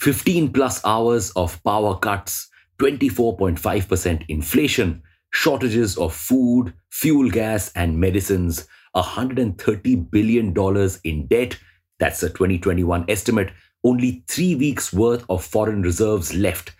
15 0.00 0.52
plus 0.54 0.82
hours 0.86 1.30
of 1.32 1.62
power 1.62 1.94
cuts, 1.98 2.48
24.5% 2.78 4.24
inflation, 4.28 5.02
shortages 5.30 5.98
of 5.98 6.14
food, 6.14 6.72
fuel 6.88 7.30
gas, 7.30 7.70
and 7.74 8.00
medicines, 8.00 8.66
$130 8.96 10.10
billion 10.10 10.54
in 11.04 11.26
debt. 11.26 11.58
That's 11.98 12.22
a 12.22 12.30
2021 12.30 13.04
estimate. 13.10 13.52
Only 13.84 14.24
three 14.26 14.54
weeks 14.54 14.90
worth 14.90 15.26
of 15.28 15.44
foreign 15.44 15.82
reserves 15.82 16.34
left. 16.34 16.72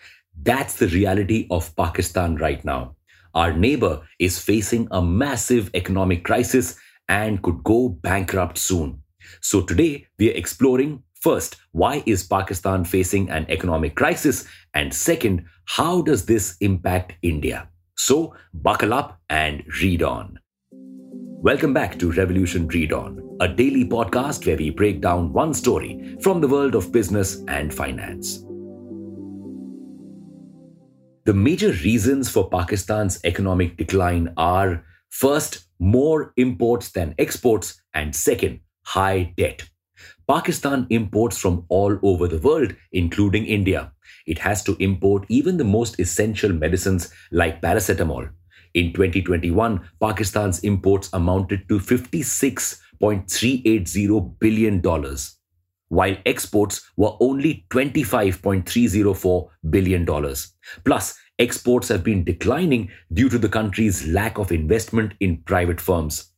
That's 0.42 0.76
the 0.76 0.88
reality 0.88 1.46
of 1.50 1.76
Pakistan 1.76 2.36
right 2.36 2.64
now. 2.64 2.96
Our 3.34 3.52
neighbor 3.52 4.00
is 4.18 4.38
facing 4.38 4.88
a 4.90 5.02
massive 5.02 5.70
economic 5.74 6.24
crisis 6.24 6.78
and 7.06 7.42
could 7.42 7.62
go 7.64 7.90
bankrupt 7.90 8.56
soon. 8.56 9.02
So 9.42 9.60
today 9.60 10.06
we 10.18 10.30
are 10.30 10.36
exploring 10.36 11.02
first, 11.20 11.56
why 11.72 12.02
is 12.06 12.26
Pakistan 12.26 12.84
facing 12.84 13.28
an 13.30 13.46
economic 13.50 13.94
crisis? 13.94 14.46
And 14.74 14.92
second, 14.92 15.44
how 15.66 16.02
does 16.02 16.24
this 16.24 16.56
impact 16.60 17.12
India? 17.22 17.68
So 17.96 18.34
buckle 18.54 18.94
up 18.94 19.20
and 19.28 19.62
read 19.82 20.02
on. 20.02 20.38
Welcome 20.72 21.74
back 21.74 21.98
to 21.98 22.12
Revolution 22.12 22.68
Read 22.68 22.92
On, 22.92 23.36
a 23.40 23.48
daily 23.48 23.84
podcast 23.84 24.46
where 24.46 24.56
we 24.56 24.70
break 24.70 25.00
down 25.00 25.32
one 25.32 25.54
story 25.54 26.16
from 26.20 26.40
the 26.40 26.48
world 26.48 26.74
of 26.74 26.92
business 26.92 27.42
and 27.48 27.72
finance. 27.72 28.44
The 31.26 31.34
major 31.34 31.72
reasons 31.72 32.30
for 32.30 32.48
Pakistan's 32.48 33.20
economic 33.24 33.76
decline 33.76 34.32
are 34.38 34.84
first, 35.10 35.66
more 35.78 36.32
imports 36.36 36.92
than 36.92 37.14
exports, 37.18 37.80
and 37.94 38.16
second, 38.16 38.60
high 38.84 39.34
debt. 39.36 39.68
Pakistan 40.30 40.86
imports 40.90 41.36
from 41.36 41.64
all 41.68 41.98
over 42.04 42.28
the 42.28 42.38
world, 42.38 42.76
including 42.92 43.46
India. 43.46 43.90
It 44.26 44.38
has 44.38 44.62
to 44.62 44.76
import 44.78 45.26
even 45.28 45.56
the 45.56 45.64
most 45.64 45.98
essential 45.98 46.52
medicines 46.52 47.12
like 47.32 47.60
paracetamol. 47.60 48.30
In 48.74 48.92
2021, 48.92 49.80
Pakistan's 50.00 50.60
imports 50.60 51.10
amounted 51.12 51.68
to 51.68 51.80
$56.380 51.80 54.38
billion, 54.38 54.80
while 55.88 56.16
exports 56.24 56.88
were 56.96 57.16
only 57.18 57.66
$25.304 57.70 59.48
billion. 59.68 60.06
Plus, 60.84 61.18
exports 61.40 61.88
have 61.88 62.04
been 62.04 62.22
declining 62.22 62.88
due 63.12 63.28
to 63.28 63.38
the 63.38 63.48
country's 63.48 64.06
lack 64.06 64.38
of 64.38 64.52
investment 64.52 65.14
in 65.18 65.38
private 65.38 65.80
firms. 65.80 66.30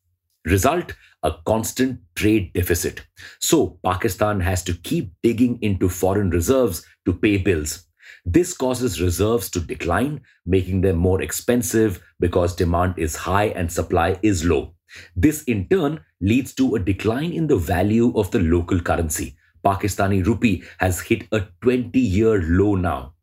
Result 0.46 0.94
a 1.22 1.34
constant 1.46 2.00
trade 2.14 2.52
deficit. 2.52 3.02
So 3.40 3.78
Pakistan 3.84 4.40
has 4.40 4.62
to 4.64 4.74
keep 4.74 5.12
digging 5.22 5.58
into 5.62 5.88
foreign 5.88 6.30
reserves 6.30 6.84
to 7.06 7.12
pay 7.12 7.36
bills. 7.36 7.84
This 8.24 8.54
causes 8.54 9.00
reserves 9.00 9.50
to 9.50 9.60
decline, 9.60 10.20
making 10.46 10.82
them 10.82 10.96
more 10.96 11.22
expensive 11.22 12.00
because 12.20 12.54
demand 12.54 12.94
is 12.96 13.16
high 13.16 13.46
and 13.46 13.70
supply 13.70 14.18
is 14.22 14.44
low. 14.44 14.74
This 15.16 15.42
in 15.44 15.68
turn 15.68 16.00
leads 16.20 16.54
to 16.54 16.74
a 16.74 16.78
decline 16.78 17.32
in 17.32 17.46
the 17.46 17.56
value 17.56 18.12
of 18.16 18.30
the 18.30 18.38
local 18.38 18.80
currency. 18.80 19.36
Pakistani 19.64 20.24
rupee 20.24 20.62
has 20.78 21.00
hit 21.00 21.26
a 21.32 21.46
20 21.62 21.98
year 21.98 22.42
low 22.42 22.74
now. 22.74 23.14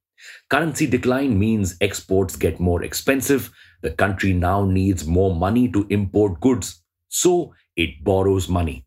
Currency 0.50 0.88
decline 0.88 1.38
means 1.38 1.78
exports 1.80 2.36
get 2.36 2.60
more 2.60 2.84
expensive. 2.84 3.52
The 3.82 3.92
country 3.92 4.34
now 4.34 4.66
needs 4.66 5.06
more 5.06 5.34
money 5.34 5.70
to 5.72 5.88
import 5.90 6.42
goods. 6.42 6.82
So 7.08 7.54
it 7.80 8.04
borrows 8.04 8.50
money. 8.50 8.86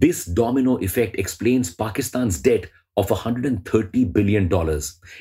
This 0.00 0.24
domino 0.24 0.76
effect 0.78 1.16
explains 1.16 1.72
Pakistan's 1.72 2.40
debt 2.40 2.66
of 2.96 3.06
$130 3.08 4.12
billion. 4.12 4.50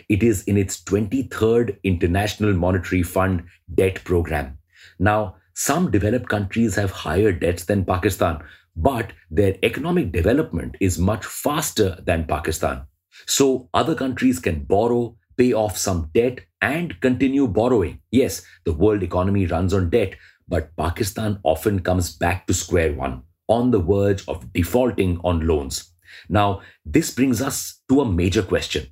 It 0.09 0.23
is 0.23 0.43
in 0.45 0.57
its 0.57 0.83
23rd 0.83 1.77
International 1.83 2.53
Monetary 2.53 3.03
Fund 3.03 3.43
debt 3.75 4.03
program. 4.03 4.57
Now, 4.97 5.35
some 5.53 5.91
developed 5.91 6.29
countries 6.29 6.75
have 6.75 6.89
higher 6.89 7.31
debts 7.31 7.65
than 7.65 7.85
Pakistan, 7.85 8.41
but 8.75 9.13
their 9.29 9.55
economic 9.61 10.11
development 10.11 10.75
is 10.79 10.97
much 10.97 11.23
faster 11.25 11.99
than 12.03 12.25
Pakistan. 12.25 12.81
So, 13.27 13.69
other 13.75 13.93
countries 13.93 14.39
can 14.39 14.63
borrow, 14.63 15.15
pay 15.37 15.53
off 15.53 15.77
some 15.77 16.09
debt, 16.15 16.39
and 16.61 16.99
continue 17.01 17.47
borrowing. 17.47 17.99
Yes, 18.09 18.43
the 18.65 18.73
world 18.73 19.03
economy 19.03 19.45
runs 19.45 19.73
on 19.73 19.89
debt, 19.91 20.15
but 20.51 20.75
Pakistan 20.75 21.39
often 21.43 21.79
comes 21.79 22.11
back 22.11 22.45
to 22.45 22.53
square 22.53 22.93
one, 22.93 23.23
on 23.47 23.71
the 23.71 23.79
verge 23.79 24.27
of 24.27 24.51
defaulting 24.51 25.19
on 25.23 25.47
loans. 25.47 25.93
Now, 26.27 26.61
this 26.85 27.11
brings 27.11 27.41
us 27.41 27.79
to 27.87 28.01
a 28.01 28.11
major 28.11 28.43
question. 28.43 28.87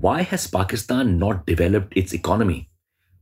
Why 0.00 0.22
has 0.22 0.48
Pakistan 0.48 1.16
not 1.20 1.46
developed 1.46 1.96
its 1.96 2.12
economy? 2.12 2.68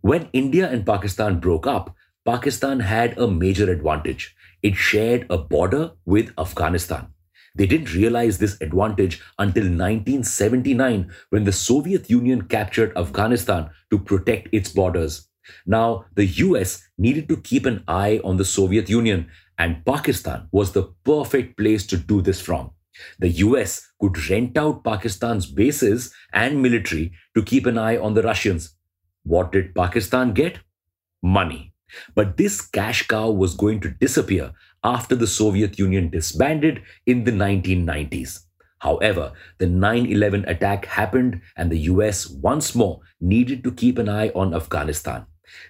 When 0.01 0.31
India 0.33 0.71
and 0.71 0.87
Pakistan 0.87 1.39
broke 1.39 1.67
up, 1.67 1.95
Pakistan 2.25 2.81
had 2.81 3.19
a 3.19 3.29
major 3.29 3.71
advantage. 3.71 4.35
It 4.63 4.75
shared 4.75 5.27
a 5.29 5.37
border 5.37 5.91
with 6.07 6.33
Afghanistan. 6.39 7.09
They 7.55 7.67
didn't 7.67 7.95
realize 7.95 8.39
this 8.39 8.57
advantage 8.63 9.21
until 9.39 9.65
1979 9.65 11.13
when 11.29 11.45
the 11.45 11.53
Soviet 11.53 12.09
Union 12.09 12.49
captured 12.49 12.97
Afghanistan 12.97 13.69
to 13.91 13.99
protect 13.99 14.49
its 14.53 14.71
borders. 14.71 15.29
Now, 15.67 16.07
the 16.15 16.27
US 16.27 16.89
needed 16.99 17.29
to 17.29 17.37
keep 17.37 17.67
an 17.67 17.85
eye 17.89 18.21
on 18.25 18.37
the 18.37 18.45
Soviet 18.45 18.89
Union, 18.89 19.29
and 19.59 19.85
Pakistan 19.85 20.49
was 20.51 20.73
the 20.73 20.93
perfect 21.05 21.57
place 21.57 21.87
to 21.87 21.97
do 21.97 22.23
this 22.23 22.41
from. 22.41 22.71
The 23.19 23.31
US 23.47 23.93
could 24.01 24.29
rent 24.29 24.57
out 24.57 24.85
Pakistan's 24.85 25.47
bases 25.47 26.13
and 26.33 26.63
military 26.63 27.13
to 27.35 27.43
keep 27.43 27.67
an 27.67 27.79
eye 27.79 27.97
on 27.97 28.15
the 28.15 28.23
Russians. 28.23 28.75
What 29.25 29.53
did 29.53 29.75
Pakistan 29.75 30.33
get? 30.33 30.59
Money. 31.23 31.73
But 32.15 32.37
this 32.37 32.61
cash 32.61 33.07
cow 33.07 33.31
was 33.31 33.55
going 33.55 33.81
to 33.81 33.91
disappear 33.91 34.53
after 34.83 35.15
the 35.15 35.27
Soviet 35.27 35.79
Union 35.79 36.11
disbanded 36.11 36.83
in 37.07 37.25
the 37.25 37.33
1990s. 37.33 38.41
However, 38.79 39.33
the 39.59 39.67
9 39.67 40.07
11 40.07 40.45
attack 40.47 40.87
happened, 40.87 41.41
and 41.57 41.71
the 41.71 41.87
US 41.93 42.29
once 42.29 42.75
more 42.75 43.01
needed 43.21 43.63
to 43.63 43.71
keep 43.71 43.97
an 43.99 44.09
eye 44.09 44.31
on 44.35 44.55
Afghanistan. 44.55 45.27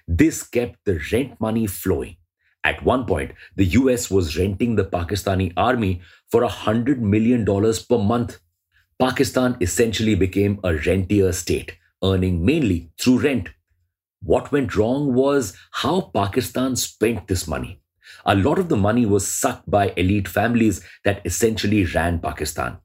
This 0.07 0.43
kept 0.43 0.79
the 0.85 0.99
rent 1.11 1.39
money 1.39 1.67
flowing. 1.67 2.17
At 2.63 2.83
one 2.83 3.05
point, 3.05 3.31
the 3.55 3.65
US 3.65 4.09
was 4.09 4.37
renting 4.37 4.75
the 4.75 4.85
Pakistani 4.85 5.51
army 5.57 6.01
for 6.31 6.41
$100 6.41 6.99
million 6.99 7.45
per 7.45 7.97
month. 7.97 8.39
Pakistan 8.99 9.57
essentially 9.59 10.15
became 10.15 10.59
a 10.63 10.75
rentier 10.75 11.33
state, 11.33 11.77
earning 12.03 12.45
mainly 12.45 12.91
through 12.97 13.19
rent. 13.19 13.49
What 14.21 14.51
went 14.53 14.75
wrong 14.77 15.13
was 15.13 15.57
how 15.71 16.11
Pakistan 16.13 16.77
spent 16.77 17.27
this 17.27 17.47
money. 17.47 17.81
A 18.25 18.35
lot 18.35 18.59
of 18.59 18.69
the 18.69 18.77
money 18.77 19.05
was 19.05 19.27
sucked 19.27 19.69
by 19.69 19.93
elite 19.97 20.29
families 20.29 20.81
that 21.03 21.21
essentially 21.25 21.85
ran 21.85 22.19
Pakistan. 22.19 22.77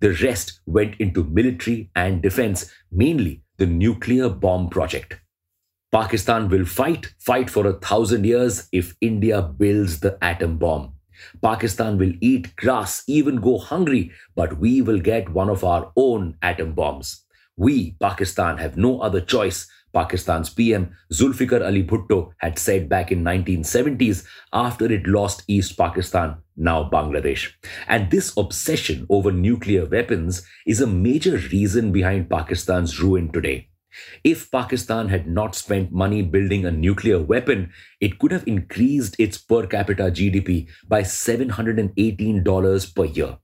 The 0.00 0.14
rest 0.22 0.60
went 0.64 0.94
into 0.98 1.24
military 1.24 1.90
and 1.94 2.22
defense, 2.22 2.70
mainly 2.90 3.42
the 3.58 3.66
nuclear 3.66 4.30
bomb 4.30 4.70
project. 4.70 5.20
Pakistan 5.96 6.50
will 6.50 6.66
fight, 6.66 7.14
fight 7.18 7.48
for 7.48 7.66
a 7.66 7.72
thousand 7.72 8.26
years 8.26 8.68
if 8.70 8.94
India 9.00 9.40
builds 9.40 10.00
the 10.00 10.18
atom 10.22 10.58
bomb. 10.58 10.92
Pakistan 11.40 11.96
will 11.96 12.12
eat 12.20 12.54
grass, 12.56 13.02
even 13.06 13.36
go 13.36 13.56
hungry, 13.56 14.10
but 14.34 14.58
we 14.58 14.82
will 14.82 14.98
get 14.98 15.30
one 15.30 15.48
of 15.48 15.64
our 15.64 15.90
own 15.96 16.36
atom 16.42 16.74
bombs. 16.74 17.24
We, 17.56 17.92
Pakistan, 17.92 18.58
have 18.58 18.76
no 18.76 19.00
other 19.00 19.22
choice. 19.22 19.66
Pakistan's 19.94 20.50
PM 20.50 20.94
Zulfikar 21.14 21.64
Ali 21.64 21.82
Bhutto 21.82 22.32
had 22.40 22.58
said 22.58 22.90
back 22.90 23.10
in 23.10 23.24
1970s 23.24 24.26
after 24.52 24.92
it 24.92 25.06
lost 25.06 25.44
East 25.48 25.78
Pakistan, 25.78 26.36
now 26.58 26.90
Bangladesh. 26.90 27.52
And 27.88 28.10
this 28.10 28.36
obsession 28.36 29.06
over 29.08 29.32
nuclear 29.32 29.86
weapons 29.86 30.46
is 30.66 30.82
a 30.82 30.86
major 30.86 31.38
reason 31.38 31.90
behind 31.90 32.28
Pakistan's 32.28 33.00
ruin 33.00 33.32
today. 33.32 33.70
If 34.24 34.50
Pakistan 34.50 35.08
had 35.08 35.26
not 35.26 35.54
spent 35.54 35.92
money 35.92 36.22
building 36.22 36.64
a 36.64 36.70
nuclear 36.70 37.20
weapon, 37.20 37.72
it 38.00 38.18
could 38.18 38.32
have 38.32 38.46
increased 38.46 39.16
its 39.18 39.38
per 39.38 39.66
capita 39.66 40.04
GDP 40.04 40.68
by 40.88 41.02
$718 41.02 42.94
per 42.94 43.04
year. 43.04 43.38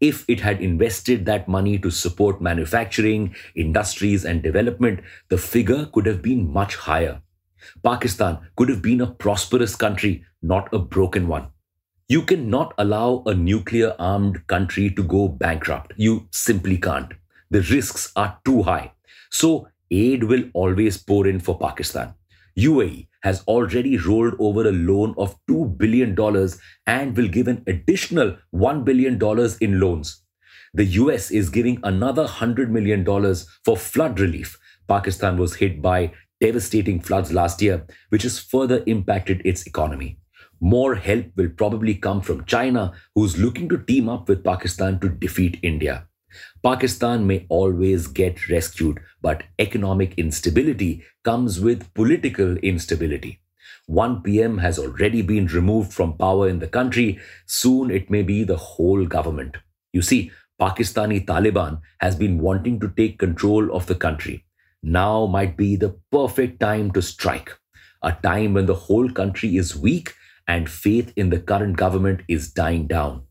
If 0.00 0.24
it 0.28 0.40
had 0.40 0.60
invested 0.60 1.26
that 1.26 1.48
money 1.48 1.78
to 1.78 1.90
support 1.90 2.40
manufacturing, 2.40 3.34
industries, 3.56 4.24
and 4.24 4.42
development, 4.42 5.00
the 5.28 5.38
figure 5.38 5.86
could 5.86 6.06
have 6.06 6.22
been 6.22 6.52
much 6.52 6.76
higher. 6.76 7.20
Pakistan 7.82 8.38
could 8.56 8.68
have 8.68 8.82
been 8.82 9.00
a 9.00 9.10
prosperous 9.10 9.74
country, 9.74 10.24
not 10.42 10.72
a 10.72 10.78
broken 10.78 11.26
one. 11.28 11.48
You 12.08 12.22
cannot 12.22 12.74
allow 12.76 13.22
a 13.26 13.34
nuclear 13.34 13.96
armed 13.98 14.46
country 14.46 14.90
to 14.90 15.02
go 15.02 15.26
bankrupt. 15.28 15.94
You 15.96 16.28
simply 16.30 16.76
can't. 16.76 17.12
The 17.50 17.62
risks 17.62 18.12
are 18.14 18.38
too 18.44 18.62
high. 18.62 18.92
So, 19.30 19.68
aid 19.90 20.24
will 20.24 20.44
always 20.54 20.96
pour 20.98 21.26
in 21.26 21.40
for 21.40 21.58
Pakistan. 21.58 22.14
UAE 22.58 23.08
has 23.22 23.42
already 23.48 23.96
rolled 23.96 24.34
over 24.38 24.68
a 24.68 24.72
loan 24.72 25.14
of 25.18 25.36
$2 25.50 25.76
billion 25.76 26.16
and 26.86 27.16
will 27.16 27.28
give 27.28 27.48
an 27.48 27.62
additional 27.66 28.36
$1 28.54 28.84
billion 28.84 29.18
in 29.60 29.80
loans. 29.80 30.22
The 30.74 30.84
US 30.84 31.30
is 31.30 31.50
giving 31.50 31.80
another 31.82 32.26
$100 32.26 32.68
million 32.68 33.04
for 33.64 33.76
flood 33.76 34.20
relief. 34.20 34.58
Pakistan 34.88 35.36
was 35.36 35.54
hit 35.54 35.80
by 35.80 36.12
devastating 36.40 37.00
floods 37.00 37.32
last 37.32 37.62
year, 37.62 37.86
which 38.10 38.22
has 38.22 38.38
further 38.38 38.82
impacted 38.86 39.40
its 39.44 39.66
economy. 39.66 40.18
More 40.60 40.94
help 40.94 41.26
will 41.36 41.48
probably 41.48 41.94
come 41.94 42.20
from 42.20 42.44
China, 42.44 42.92
who's 43.14 43.38
looking 43.38 43.68
to 43.68 43.78
team 43.78 44.08
up 44.08 44.28
with 44.28 44.44
Pakistan 44.44 45.00
to 45.00 45.08
defeat 45.08 45.58
India. 45.62 46.06
Pakistan 46.62 47.26
may 47.26 47.46
always 47.48 48.06
get 48.06 48.48
rescued, 48.48 49.00
but 49.22 49.44
economic 49.58 50.14
instability 50.16 51.04
comes 51.24 51.60
with 51.60 51.92
political 51.94 52.56
instability. 52.58 53.40
One 53.86 54.22
PM 54.22 54.58
has 54.58 54.78
already 54.78 55.20
been 55.20 55.46
removed 55.46 55.92
from 55.92 56.16
power 56.16 56.48
in 56.48 56.58
the 56.58 56.68
country. 56.68 57.18
Soon 57.46 57.90
it 57.90 58.10
may 58.10 58.22
be 58.22 58.42
the 58.42 58.56
whole 58.56 59.04
government. 59.04 59.58
You 59.92 60.02
see, 60.02 60.30
Pakistani 60.60 61.26
Taliban 61.26 61.80
has 62.00 62.16
been 62.16 62.38
wanting 62.38 62.80
to 62.80 62.88
take 62.96 63.18
control 63.18 63.74
of 63.74 63.86
the 63.86 63.94
country. 63.94 64.44
Now 64.82 65.26
might 65.26 65.56
be 65.56 65.76
the 65.76 65.98
perfect 66.10 66.60
time 66.60 66.92
to 66.92 67.02
strike, 67.02 67.52
a 68.02 68.12
time 68.12 68.54
when 68.54 68.66
the 68.66 68.74
whole 68.74 69.10
country 69.10 69.56
is 69.56 69.76
weak 69.76 70.14
and 70.46 70.68
faith 70.68 71.12
in 71.16 71.30
the 71.30 71.40
current 71.40 71.76
government 71.76 72.22
is 72.28 72.52
dying 72.52 72.86
down. 72.86 73.24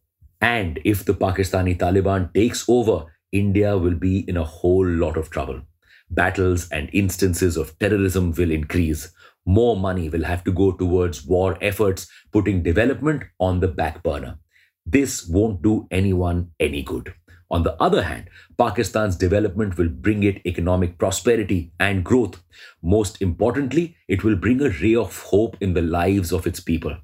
And 0.44 0.82
if 0.84 1.06
the 1.06 1.14
Pakistani 1.14 1.78
Taliban 1.78 2.34
takes 2.34 2.66
over, 2.68 3.06
India 3.32 3.78
will 3.78 3.96
be 3.96 4.30
in 4.30 4.36
a 4.36 4.44
whole 4.44 4.86
lot 4.86 5.16
of 5.16 5.30
trouble. 5.30 5.62
Battles 6.10 6.68
and 6.70 6.90
instances 6.92 7.56
of 7.56 7.80
terrorism 7.80 8.34
will 8.34 8.52
increase. 8.52 9.14
More 9.46 9.78
money 9.78 10.10
will 10.10 10.26
have 10.26 10.44
to 10.44 10.52
go 10.52 10.74
towards 10.74 11.26
war 11.26 11.58
efforts, 11.62 12.10
putting 12.34 12.62
development 12.62 13.24
on 13.40 13.62
the 13.62 13.70
back 13.70 14.04
burner. 14.04 14.38
This 14.86 15.26
won't 15.26 15.62
do 15.62 15.88
anyone 15.92 16.52
any 16.60 16.84
good. 16.84 17.14
On 17.50 17.64
the 17.64 17.82
other 17.82 18.04
hand, 18.04 18.30
Pakistan's 18.58 19.16
development 19.16 19.78
will 19.78 19.88
bring 19.88 20.24
it 20.24 20.46
economic 20.46 20.98
prosperity 20.98 21.72
and 21.80 22.04
growth. 22.04 22.44
Most 22.82 23.22
importantly, 23.22 23.96
it 24.10 24.26
will 24.26 24.36
bring 24.36 24.62
a 24.62 24.72
ray 24.82 24.96
of 24.96 25.18
hope 25.22 25.56
in 25.62 25.74
the 25.74 25.82
lives 25.82 26.34
of 26.34 26.46
its 26.46 26.60
people. 26.60 26.98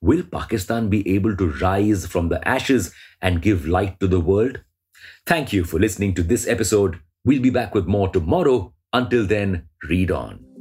Will 0.00 0.22
Pakistan 0.22 0.88
be 0.88 1.08
able 1.14 1.36
to 1.36 1.50
rise 1.52 2.06
from 2.06 2.28
the 2.28 2.46
ashes 2.46 2.92
and 3.20 3.42
give 3.42 3.66
light 3.66 3.98
to 4.00 4.06
the 4.06 4.20
world? 4.20 4.60
Thank 5.26 5.52
you 5.52 5.64
for 5.64 5.78
listening 5.78 6.14
to 6.14 6.22
this 6.22 6.46
episode. 6.46 7.00
We'll 7.24 7.42
be 7.42 7.50
back 7.50 7.74
with 7.74 7.86
more 7.86 8.08
tomorrow. 8.08 8.74
Until 8.92 9.26
then, 9.26 9.68
read 9.88 10.10
on. 10.10 10.53